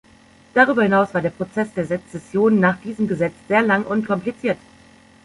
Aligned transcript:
Darüber 0.55 0.81
hinaus 0.81 1.13
war 1.13 1.21
der 1.21 1.29
Prozess 1.29 1.75
der 1.75 1.85
Sezession 1.85 2.59
nach 2.59 2.81
diesem 2.81 3.07
Gesetz 3.07 3.35
sehr 3.47 3.61
lang 3.61 3.85
und 3.85 4.07
kompliziert. 4.07 4.57